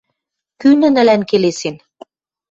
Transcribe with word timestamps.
Кӱ 0.59 0.69
нӹнӹлӓн 0.81 1.21
келесен? 1.29 1.75